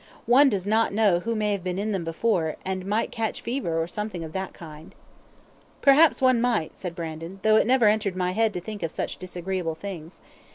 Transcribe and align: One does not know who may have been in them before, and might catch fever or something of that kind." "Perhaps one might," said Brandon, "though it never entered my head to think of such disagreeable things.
One 0.25 0.49
does 0.49 0.65
not 0.65 0.91
know 0.95 1.19
who 1.19 1.35
may 1.35 1.51
have 1.51 1.63
been 1.63 1.77
in 1.77 1.91
them 1.91 2.03
before, 2.03 2.55
and 2.65 2.87
might 2.87 3.11
catch 3.11 3.41
fever 3.41 3.79
or 3.79 3.85
something 3.85 4.23
of 4.23 4.33
that 4.33 4.51
kind." 4.51 4.95
"Perhaps 5.83 6.23
one 6.23 6.41
might," 6.41 6.75
said 6.75 6.95
Brandon, 6.95 7.39
"though 7.43 7.57
it 7.57 7.67
never 7.67 7.85
entered 7.87 8.15
my 8.15 8.31
head 8.31 8.51
to 8.53 8.59
think 8.59 8.81
of 8.81 8.89
such 8.89 9.17
disagreeable 9.17 9.75
things. 9.75 10.19